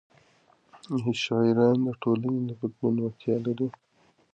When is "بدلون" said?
2.59-2.95